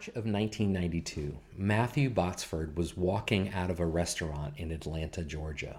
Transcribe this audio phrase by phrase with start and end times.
[0.00, 5.78] March of 1992, Matthew Botsford was walking out of a restaurant in Atlanta, Georgia.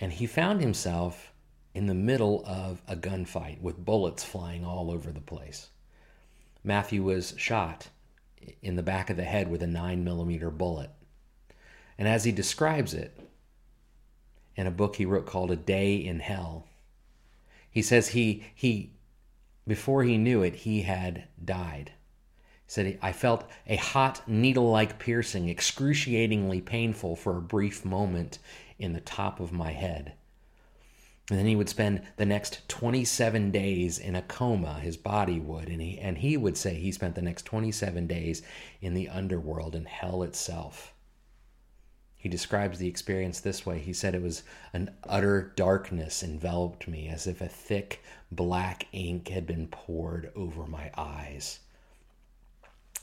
[0.00, 1.30] And he found himself
[1.74, 5.68] in the middle of a gunfight with bullets flying all over the place.
[6.64, 7.88] Matthew was shot
[8.62, 10.88] in the back of the head with a 9 millimeter bullet.
[11.98, 13.20] And as he describes it
[14.56, 16.64] in a book he wrote called A Day in Hell,
[17.70, 18.94] he says he, he
[19.66, 21.92] before he knew it, he had died.
[22.68, 28.38] He said, I felt a hot, needle like piercing, excruciatingly painful for a brief moment
[28.78, 30.12] in the top of my head.
[31.30, 35.70] And then he would spend the next 27 days in a coma, his body would,
[35.70, 38.42] and he, and he would say he spent the next 27 days
[38.82, 40.92] in the underworld, in hell itself.
[42.16, 43.78] He describes the experience this way.
[43.78, 44.42] He said it was
[44.74, 50.66] an utter darkness enveloped me, as if a thick black ink had been poured over
[50.66, 51.60] my eyes.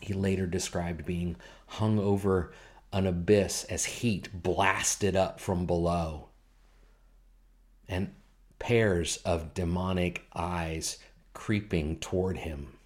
[0.01, 1.35] He later described being
[1.67, 2.53] hung over
[2.91, 6.29] an abyss as heat blasted up from below,
[7.87, 8.13] and
[8.59, 10.97] pairs of demonic eyes
[11.33, 12.77] creeping toward him.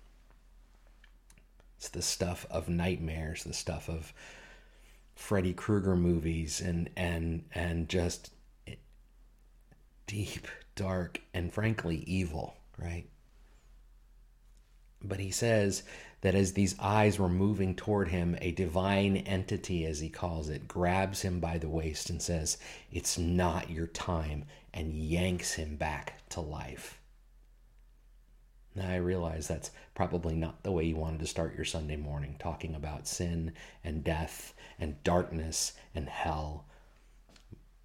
[1.78, 4.14] It's the stuff of nightmares, the stuff of
[5.16, 8.32] Freddy Krueger movies and and and just
[10.08, 13.08] deep, dark, and frankly evil, right?
[15.02, 15.84] But he says
[16.22, 20.68] that as these eyes were moving toward him, a divine entity, as he calls it,
[20.68, 22.58] grabs him by the waist and says,
[22.92, 27.00] It's not your time, and yanks him back to life.
[28.76, 32.36] Now, I realize that's probably not the way you wanted to start your Sunday morning,
[32.38, 36.66] talking about sin and death and darkness and hell.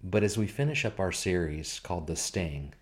[0.03, 2.73] But as we finish up our series called The Sting,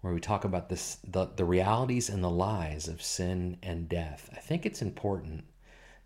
[0.00, 4.30] where we talk about this, the, the realities and the lies of sin and death,
[4.32, 5.44] I think it's important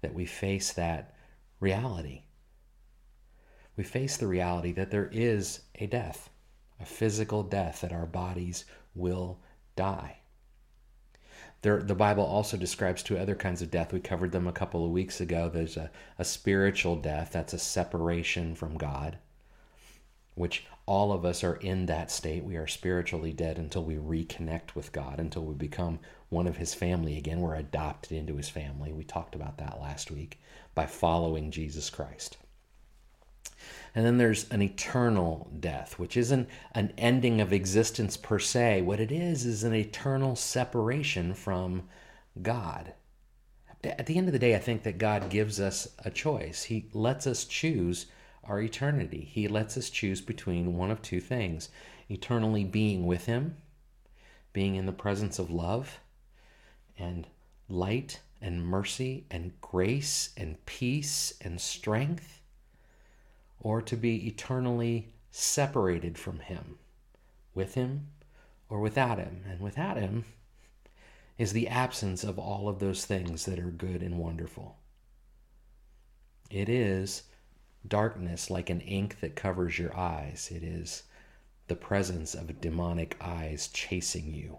[0.00, 1.14] that we face that
[1.60, 2.22] reality.
[3.76, 6.30] We face the reality that there is a death,
[6.80, 9.40] a physical death, that our bodies will
[9.76, 10.18] die.
[11.62, 13.92] There, the Bible also describes two other kinds of death.
[13.92, 15.48] We covered them a couple of weeks ago.
[15.48, 19.18] There's a, a spiritual death, that's a separation from God,
[20.34, 22.44] which all of us are in that state.
[22.44, 26.74] We are spiritually dead until we reconnect with God, until we become one of His
[26.74, 27.40] family again.
[27.40, 28.92] We're adopted into His family.
[28.92, 30.40] We talked about that last week
[30.74, 32.36] by following Jesus Christ.
[33.94, 38.82] And then there's an eternal death, which isn't an ending of existence per se.
[38.82, 41.84] What it is, is an eternal separation from
[42.42, 42.92] God.
[43.84, 46.64] At the end of the day, I think that God gives us a choice.
[46.64, 48.06] He lets us choose
[48.46, 49.28] our eternity.
[49.30, 51.68] He lets us choose between one of two things
[52.08, 53.56] eternally being with Him,
[54.52, 56.00] being in the presence of love
[56.98, 57.26] and
[57.68, 62.40] light and mercy and grace and peace and strength
[63.60, 66.78] or to be eternally separated from Him,
[67.54, 68.08] with Him
[68.68, 69.42] or without Him.
[69.48, 70.24] And without Him
[71.38, 74.76] is the absence of all of those things that are good and wonderful.
[76.50, 77.22] It is
[77.86, 80.50] darkness like an ink that covers your eyes.
[80.54, 81.04] It is
[81.68, 84.58] the presence of demonic eyes chasing you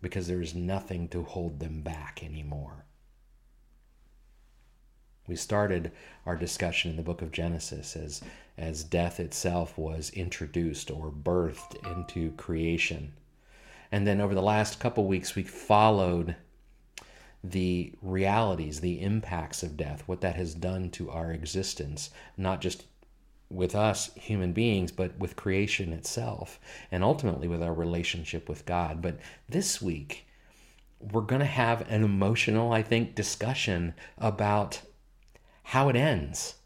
[0.00, 2.84] because there is nothing to hold them back anymore.
[5.26, 5.92] We started
[6.24, 8.22] our discussion in the book of Genesis as,
[8.56, 13.12] as death itself was introduced or birthed into creation.
[13.92, 16.36] And then over the last couple weeks, we followed
[17.42, 22.84] the realities, the impacts of death, what that has done to our existence, not just
[23.50, 26.60] with us human beings, but with creation itself,
[26.90, 29.00] and ultimately with our relationship with God.
[29.00, 30.26] But this week,
[31.00, 34.82] we're going to have an emotional, I think, discussion about
[35.62, 36.56] how it ends,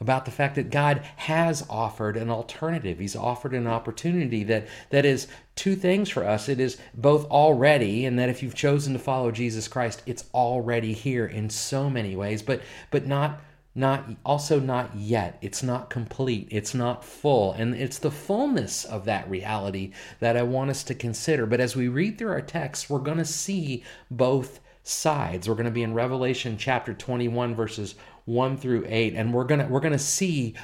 [0.00, 2.98] about the fact that God has offered an alternative.
[2.98, 6.48] He's offered an opportunity that, that is two things for us.
[6.48, 10.92] It is both already, and that if you've chosen to follow Jesus Christ, it's already
[10.92, 13.40] here in so many ways, but but not
[13.74, 15.38] not also not yet.
[15.40, 16.48] It's not complete.
[16.50, 17.52] It's not full.
[17.52, 21.46] And it's the fullness of that reality that I want us to consider.
[21.46, 25.48] But as we read through our text, we're going to see both sides.
[25.48, 27.94] We're going to be in Revelation chapter 21 verses
[28.28, 30.54] 1 through 8 and we're going to we're going to see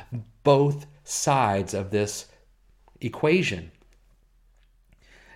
[0.42, 2.26] both sides of this
[3.00, 3.70] equation.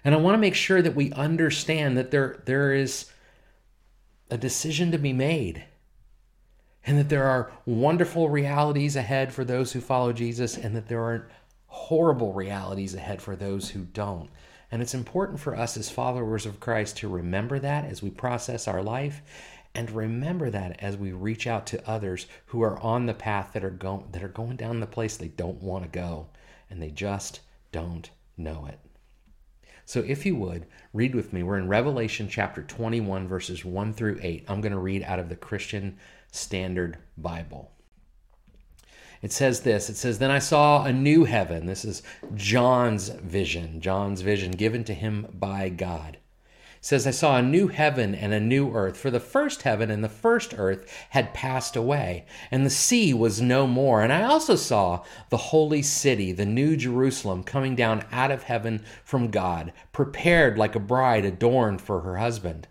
[0.04, 3.10] And I want to make sure that we understand that there there is
[4.30, 5.64] a decision to be made
[6.86, 11.02] and that there are wonderful realities ahead for those who follow Jesus and that there
[11.02, 11.30] are
[11.66, 14.28] horrible realities ahead for those who don't.
[14.70, 18.68] And it's important for us as followers of Christ to remember that as we process
[18.68, 19.22] our life
[19.78, 23.62] and remember that as we reach out to others who are on the path that
[23.62, 26.26] are going that are going down the place they don't want to go
[26.68, 27.38] and they just
[27.70, 28.80] don't know it.
[29.84, 31.44] So if you would, read with me.
[31.44, 34.46] We're in Revelation chapter 21 verses 1 through 8.
[34.48, 35.96] I'm going to read out of the Christian
[36.32, 37.70] Standard Bible.
[39.22, 41.66] It says this it says, Then I saw a new heaven.
[41.66, 42.02] This is
[42.34, 46.18] John's vision, John's vision given to him by God.
[46.80, 50.02] Says, I saw a new heaven and a new earth, for the first heaven and
[50.04, 54.02] the first earth had passed away, and the sea was no more.
[54.02, 58.84] And I also saw the holy city, the new Jerusalem, coming down out of heaven
[59.04, 62.68] from God, prepared like a bride adorned for her husband.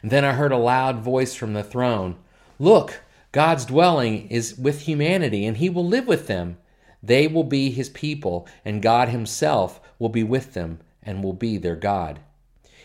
[0.00, 2.16] And then I heard a loud voice from the throne
[2.58, 3.00] Look,
[3.32, 6.58] God's dwelling is with humanity, and he will live with them.
[7.02, 11.58] They will be his people, and God himself will be with them and will be
[11.58, 12.20] their God.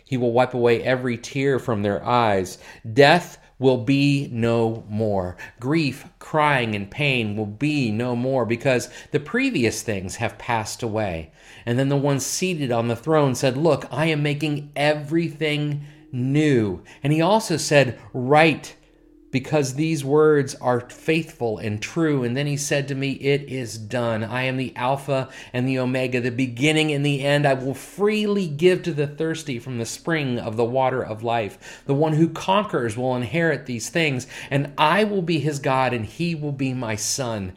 [0.07, 2.57] He will wipe away every tear from their eyes.
[2.93, 5.35] Death will be no more.
[5.59, 11.31] Grief, crying, and pain will be no more because the previous things have passed away.
[11.65, 16.83] And then the one seated on the throne said, Look, I am making everything new.
[17.03, 18.75] And he also said, Write
[19.29, 22.23] because these words are faithful and true.
[22.23, 24.23] And then he said to me, It is done.
[24.23, 27.45] I am the Alpha and the Omega, the beginning and the end.
[27.45, 31.83] I will freely give to the thirsty from the spring of the water of life.
[31.85, 36.05] The one who conquers will inherit these things, and I will be his God, and
[36.05, 37.53] he will be my son.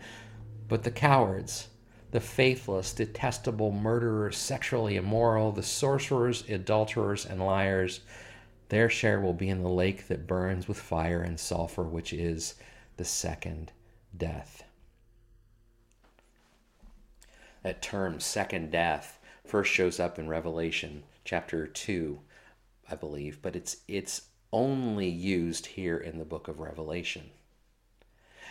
[0.69, 1.69] But the cowards,
[2.11, 8.00] the faithless, detestable, murderers, sexually immoral, the sorcerers, adulterers, and liars,
[8.70, 12.55] their share will be in the lake that burns with fire and sulfur, which is
[12.96, 13.72] the second
[14.17, 14.64] death.
[17.62, 22.20] That term, second death, first shows up in Revelation chapter 2,
[22.90, 24.22] I believe, but it's, it's
[24.52, 27.31] only used here in the book of Revelation.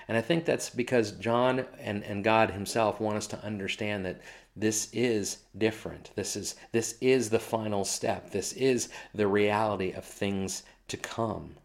[0.10, 4.20] And I think that's because John and, and God himself want us to understand that
[4.56, 6.10] this is different.
[6.16, 8.32] This is this is the final step.
[8.32, 11.58] This is the reality of things to come.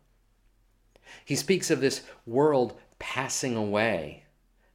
[1.24, 4.24] He speaks of this world passing away.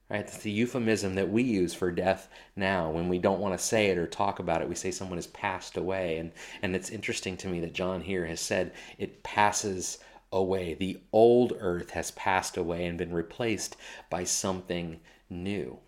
[0.09, 0.25] Right?
[0.25, 2.89] That's the euphemism that we use for death now.
[2.89, 5.27] When we don't want to say it or talk about it, we say someone has
[5.27, 6.17] passed away.
[6.17, 6.31] And,
[6.63, 9.99] and it's interesting to me that John here has said it passes
[10.31, 10.73] away.
[10.73, 13.75] The old earth has passed away and been replaced
[14.09, 14.99] by something
[15.29, 15.79] new.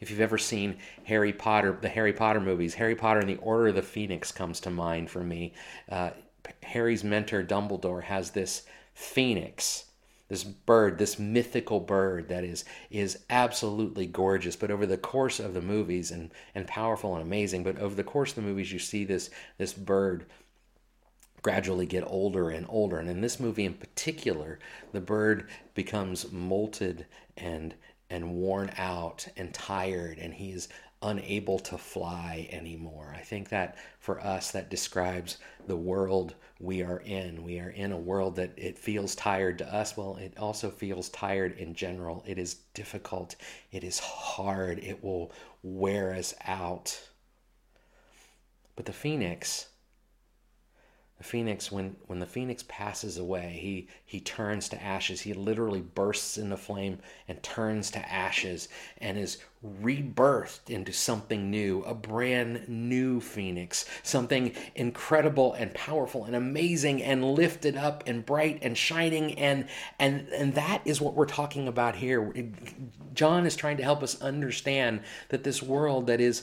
[0.00, 3.68] If you've ever seen Harry Potter, the Harry Potter movies, Harry Potter and the Order
[3.68, 5.54] of the Phoenix comes to mind for me.
[5.88, 6.10] Uh,
[6.64, 8.62] Harry's mentor Dumbledore has this
[8.94, 9.84] phoenix,
[10.28, 14.56] this bird, this mythical bird that is is absolutely gorgeous.
[14.56, 18.02] But over the course of the movies, and and powerful and amazing, but over the
[18.02, 20.26] course of the movies, you see this this bird
[21.42, 22.98] gradually get older and older.
[22.98, 24.58] And in this movie in particular,
[24.92, 27.04] the bird becomes molted
[27.36, 27.74] and
[28.08, 30.68] and worn out and tired and he's
[31.02, 33.14] unable to fly anymore.
[33.16, 37.42] I think that for us that describes the world we are in.
[37.42, 39.96] We are in a world that it feels tired to us.
[39.96, 42.22] Well, it also feels tired in general.
[42.26, 43.34] It is difficult.
[43.72, 44.78] It is hard.
[44.78, 45.32] It will
[45.62, 47.00] wear us out.
[48.76, 49.66] But the phoenix
[51.22, 55.20] phoenix, when, when the phoenix passes away, he, he turns to ashes.
[55.20, 56.98] He literally bursts into flame
[57.28, 59.38] and turns to ashes and is
[59.82, 67.24] rebirthed into something new, a brand new phoenix, something incredible and powerful and amazing and
[67.24, 69.38] lifted up and bright and shining.
[69.38, 72.32] And, and, and that is what we're talking about here.
[73.14, 76.42] John is trying to help us understand that this world that is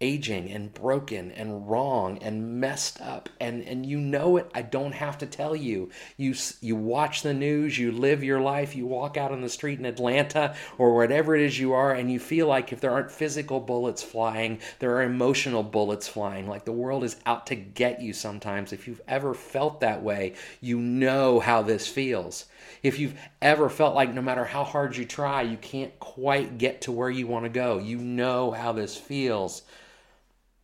[0.00, 3.28] aging and broken and wrong and messed up.
[3.40, 4.48] And and you know it.
[4.54, 5.90] I don't have to tell you.
[6.16, 9.78] You you watch the news you live your life you walk out on the street
[9.78, 13.10] in Atlanta or whatever it is you are and you feel like if there aren't
[13.10, 16.46] physical bullets flying there are emotional bullets flying.
[16.46, 18.72] Like the world is out to get you sometimes.
[18.72, 22.44] If you've ever felt that way you know how this feels.
[22.84, 26.82] If you've ever felt like no matter how hard you try you can't quite get
[26.82, 29.62] to where you want to go you know how this feels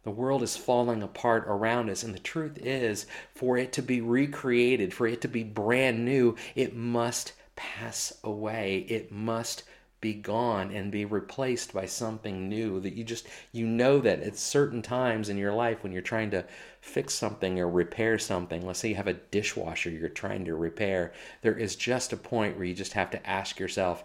[0.04, 2.02] the world is falling apart around us.
[2.02, 6.36] And the truth is, for it to be recreated, for it to be brand new,
[6.54, 8.86] it must pass away.
[8.88, 9.64] It must
[10.04, 14.36] be gone and be replaced by something new that you just you know that at
[14.36, 16.44] certain times in your life when you're trying to
[16.82, 21.10] fix something or repair something let's say you have a dishwasher you're trying to repair
[21.40, 24.04] there is just a point where you just have to ask yourself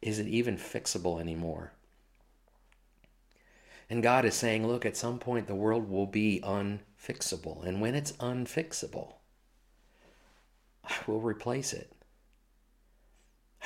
[0.00, 1.72] is it even fixable anymore
[3.94, 7.64] and God is saying, look, at some point the world will be unfixable.
[7.64, 9.12] And when it's unfixable,
[10.82, 11.93] I will replace it.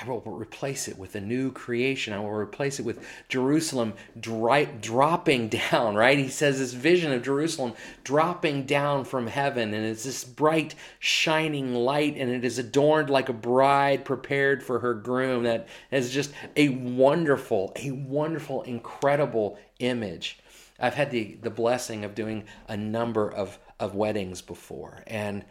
[0.01, 2.13] I will replace it with a new creation.
[2.13, 6.19] I will replace it with Jerusalem dry, dropping down, right?
[6.19, 7.75] He says this vision of Jerusalem
[8.05, 13.29] dropping down from heaven, and it's this bright, shining light, and it is adorned like
[13.29, 15.43] a bride prepared for her groom.
[15.43, 20.39] That is just a wonderful, a wonderful, incredible image.
[20.79, 25.45] I've had the, the blessing of doing a number of, of weddings before, and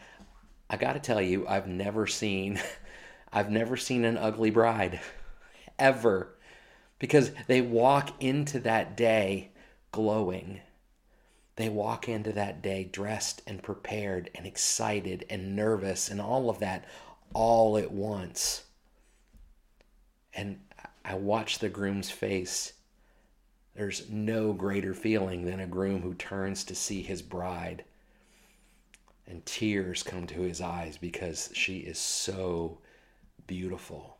[0.69, 2.61] I got to tell you, I've never seen.
[3.31, 4.99] I've never seen an ugly bride,
[5.79, 6.35] ever,
[6.99, 9.51] because they walk into that day
[9.91, 10.61] glowing.
[11.55, 16.59] They walk into that day dressed and prepared and excited and nervous and all of
[16.59, 16.85] that
[17.33, 18.63] all at once.
[20.33, 20.59] And
[21.03, 22.73] I watch the groom's face.
[23.75, 27.83] There's no greater feeling than a groom who turns to see his bride
[29.27, 32.77] and tears come to his eyes because she is so
[33.47, 34.17] beautiful.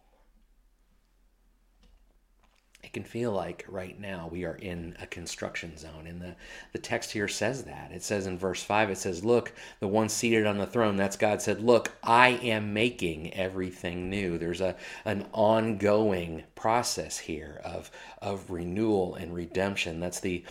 [2.84, 6.08] It can feel like right now we are in a construction zone.
[6.08, 6.36] And the,
[6.72, 7.92] the text here says that.
[7.92, 11.18] It says in verse 5, it says, Look, the one seated on the throne, that's
[11.18, 14.38] God said, Look, I am making everything new.
[14.38, 17.92] There's a, an ongoing process here of,
[18.22, 20.00] of renewal and redemption.
[20.00, 20.46] That's the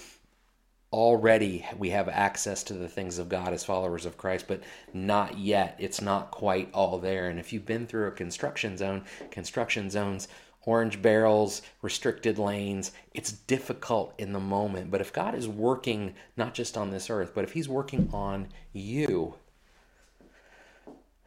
[0.93, 4.62] already we have access to the things of God as followers of Christ, but
[4.93, 5.76] not yet.
[5.78, 7.28] It's not quite all there.
[7.28, 10.28] And if you've been through a construction zone, construction zones,
[10.62, 14.90] orange barrels, restricted lanes, it's difficult in the moment.
[14.90, 18.49] But if God is working not just on this earth, but if He's working on
[18.73, 19.35] you,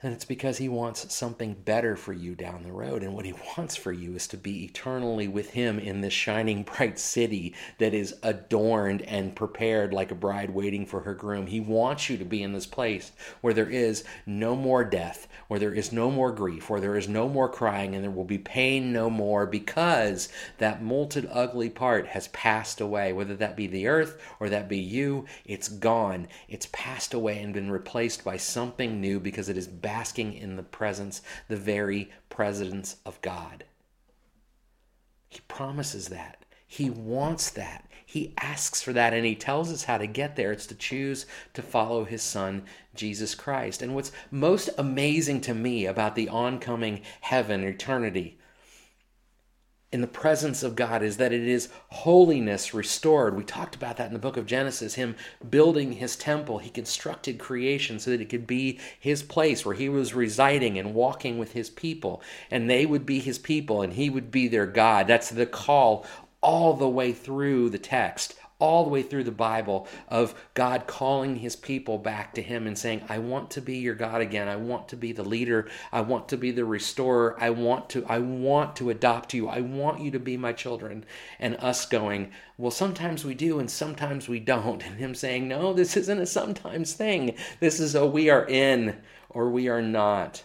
[0.01, 3.03] and it's because he wants something better for you down the road.
[3.03, 6.63] And what he wants for you is to be eternally with him in this shining
[6.63, 11.47] bright city that is adorned and prepared like a bride waiting for her groom.
[11.47, 15.59] He wants you to be in this place where there is no more death, where
[15.59, 18.37] there is no more grief, where there is no more crying, and there will be
[18.37, 20.29] pain no more because
[20.59, 23.11] that molted, ugly part has passed away.
[23.11, 26.29] Whether that be the earth or that be you, it's gone.
[26.47, 30.62] It's passed away and been replaced by something new because it is basking in the
[30.62, 33.63] presence, the very presence of God.
[35.29, 36.46] He promises that.
[36.67, 37.89] He wants that.
[38.05, 40.51] He asks for that and he tells us how to get there.
[40.51, 43.81] It's to choose to follow his son, Jesus Christ.
[43.81, 48.38] And what's most amazing to me about the oncoming heaven, eternity,
[49.91, 53.36] in the presence of God is that it is holiness restored.
[53.36, 55.15] We talked about that in the book of Genesis, him
[55.50, 56.60] building his temple.
[56.60, 60.93] He constructed creation so that it could be his place where he was residing and
[60.93, 64.67] walking with his people, and they would be his people and he would be their
[64.67, 65.08] God.
[65.08, 66.05] That's the call
[66.41, 71.37] all the way through the text all the way through the Bible of God calling
[71.37, 74.49] his people back to him and saying, I want to be your God again.
[74.49, 75.69] I want to be the leader.
[75.91, 77.37] I want to be the restorer.
[77.39, 79.47] I want to I want to adopt you.
[79.47, 81.05] I want you to be my children.
[81.39, 84.83] And us going, well, sometimes we do and sometimes we don't.
[84.89, 87.35] And him saying, No, this isn't a sometimes thing.
[87.59, 88.97] This is a we are in
[89.29, 90.43] or we are not.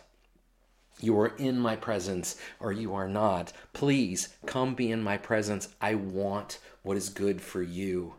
[1.01, 3.53] You are in my presence or you are not.
[3.73, 5.69] Please come be in my presence.
[5.81, 8.15] I want what is good for you.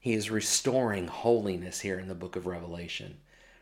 [0.00, 3.18] He is restoring holiness here in the book of Revelation,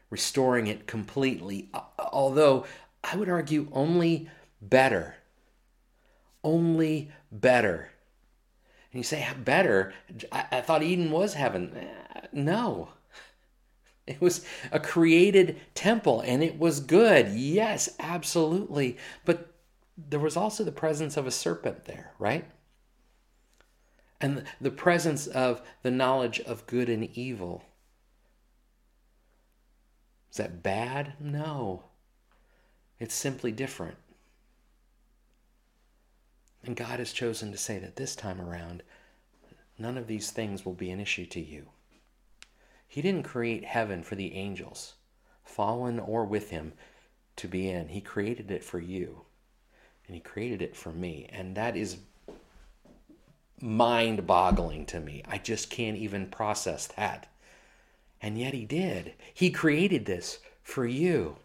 [0.08, 2.64] restoring it completely, although
[3.02, 4.30] I would argue only
[4.62, 5.16] better.
[6.44, 7.90] Only better.
[8.92, 9.92] And you say, better?
[10.30, 11.76] I, I thought Eden was heaven.
[11.76, 12.90] Eh, no.
[14.06, 17.30] It was a created temple and it was good.
[17.30, 18.98] Yes, absolutely.
[19.24, 19.50] But
[19.98, 22.44] there was also the presence of a serpent there, right?
[24.20, 27.64] And the presence of the knowledge of good and evil.
[30.30, 31.14] Is that bad?
[31.20, 31.84] No.
[32.98, 33.96] It's simply different.
[36.64, 38.82] And God has chosen to say that this time around,
[39.78, 41.66] none of these things will be an issue to you.
[42.88, 44.94] He didn't create heaven for the angels,
[45.44, 46.72] fallen or with him,
[47.36, 47.88] to be in.
[47.88, 49.22] He created it for you.
[50.06, 51.28] And He created it for me.
[51.30, 51.98] And that is
[53.60, 55.22] mind boggling to me.
[55.28, 57.28] I just can't even process that.
[58.20, 59.14] And yet he did.
[59.32, 61.36] He created this for you.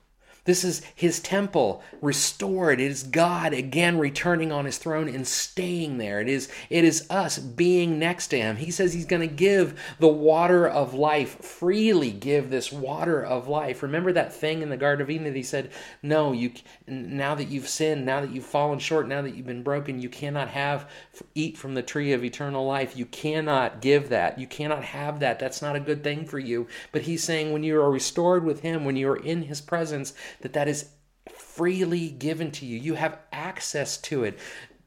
[0.44, 2.80] This is his temple restored.
[2.80, 6.20] It is God again returning on his throne and staying there.
[6.20, 8.56] It is, it is us being next to him.
[8.56, 13.48] He says he's going to give the water of life, freely give this water of
[13.48, 13.84] life.
[13.84, 15.70] Remember that thing in the Garden of Eden that he said,
[16.02, 16.54] No, you
[16.88, 20.10] now that you've sinned, now that you've fallen short, now that you've been broken, you
[20.10, 20.90] cannot have
[21.36, 22.98] eat from the tree of eternal life.
[22.98, 24.40] You cannot give that.
[24.40, 25.38] You cannot have that.
[25.38, 26.68] That's not a good thing for you.
[26.92, 30.14] But he's saying when you are restored with him, when you are in his presence,
[30.42, 30.90] that that is
[31.30, 32.78] freely given to you.
[32.78, 34.40] You have access to it.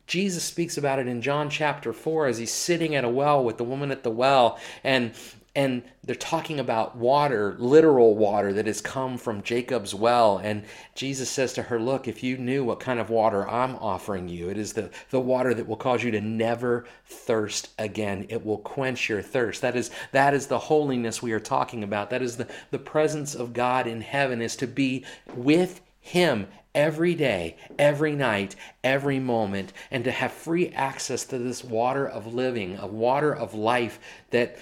[0.06, 3.56] Jesus speaks about it in John chapter 4 as he's sitting at a well with
[3.56, 5.12] the woman at the well and
[5.56, 10.38] and they're talking about water, literal water that has come from Jacob's well.
[10.38, 10.64] And
[10.96, 14.48] Jesus says to her, Look, if you knew what kind of water I'm offering you,
[14.48, 18.26] it is the, the water that will cause you to never thirst again.
[18.28, 19.62] It will quench your thirst.
[19.62, 22.10] That is, that is the holiness we are talking about.
[22.10, 25.04] That is the, the presence of God in heaven, is to be
[25.36, 31.62] with Him every day, every night, every moment, and to have free access to this
[31.62, 34.58] water of living, a water of life that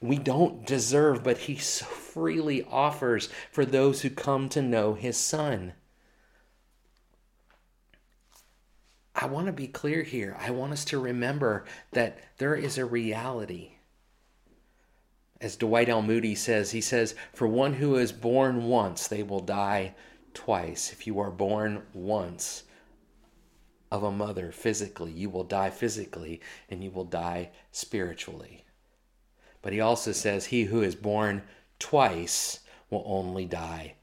[0.00, 5.16] we don't deserve, but He so freely offers for those who come to know His
[5.16, 5.74] Son.
[9.14, 10.36] I want to be clear here.
[10.40, 13.72] I want us to remember that there is a reality.
[15.40, 16.00] As Dwight L.
[16.00, 19.94] Moody says, he says, For one who is born once, they will die
[20.32, 20.92] twice.
[20.92, 22.64] If you are born once
[23.90, 26.40] of a mother physically, you will die physically
[26.70, 28.64] and you will die spiritually.
[29.62, 31.42] But he also says, He who is born
[31.78, 33.94] twice will only die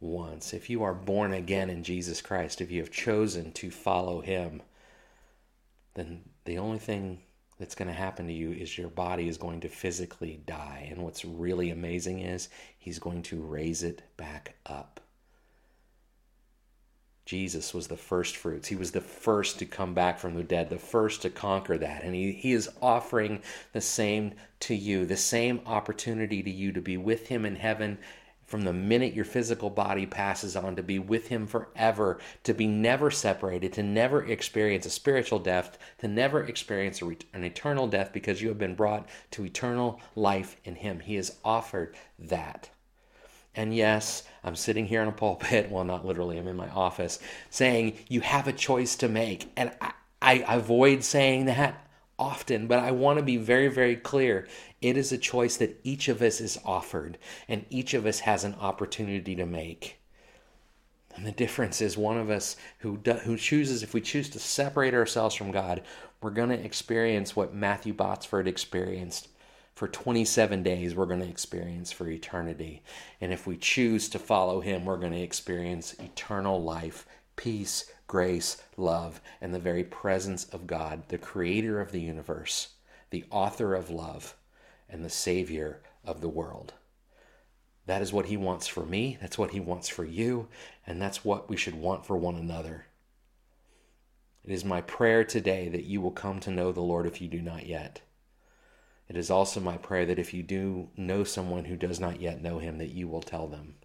[0.00, 0.52] once.
[0.52, 4.62] If you are born again in Jesus Christ, if you have chosen to follow Him,
[5.94, 7.20] then the only thing
[7.58, 10.88] that's going to happen to you is your body is going to physically die.
[10.90, 12.48] And what's really amazing is
[12.78, 15.00] He's going to raise it back up.
[17.28, 18.68] Jesus was the first fruits.
[18.68, 22.02] He was the first to come back from the dead, the first to conquer that.
[22.02, 23.42] And he, he is offering
[23.74, 27.98] the same to you, the same opportunity to you to be with him in heaven
[28.46, 32.66] from the minute your physical body passes on, to be with him forever, to be
[32.66, 38.40] never separated, to never experience a spiritual death, to never experience an eternal death because
[38.40, 41.00] you have been brought to eternal life in him.
[41.00, 42.70] He has offered that.
[43.58, 47.18] And yes, I'm sitting here in a pulpit, well, not literally, I'm in my office,
[47.50, 49.50] saying you have a choice to make.
[49.56, 49.92] And I,
[50.22, 51.84] I avoid saying that
[52.20, 54.46] often, but I want to be very, very clear.
[54.80, 57.18] It is a choice that each of us is offered,
[57.48, 59.98] and each of us has an opportunity to make.
[61.16, 64.38] And the difference is one of us who, do, who chooses, if we choose to
[64.38, 65.82] separate ourselves from God,
[66.22, 69.26] we're going to experience what Matthew Botsford experienced
[69.78, 72.82] for 27 days we're going to experience for eternity.
[73.20, 78.60] And if we choose to follow him, we're going to experience eternal life, peace, grace,
[78.76, 82.70] love, and the very presence of God, the creator of the universe,
[83.10, 84.34] the author of love,
[84.88, 86.74] and the savior of the world.
[87.86, 90.48] That is what he wants for me, that's what he wants for you,
[90.88, 92.86] and that's what we should want for one another.
[94.44, 97.28] It is my prayer today that you will come to know the Lord if you
[97.28, 98.00] do not yet.
[99.08, 102.42] It is also my prayer that if you do know someone who does not yet
[102.42, 103.76] know him, that you will tell them.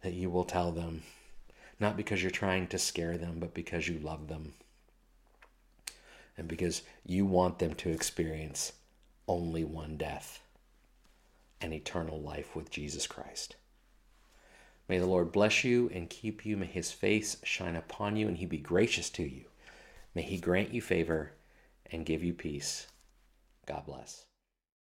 [0.00, 1.02] That you will tell them,
[1.78, 4.54] not because you're trying to scare them, but because you love them.
[6.36, 8.72] And because you want them to experience
[9.28, 10.40] only one death
[11.60, 13.56] and eternal life with Jesus Christ.
[14.88, 16.56] May the Lord bless you and keep you.
[16.56, 19.44] May his face shine upon you and he be gracious to you.
[20.14, 21.32] May he grant you favor
[21.90, 22.86] and give you peace.
[23.66, 24.26] God bless.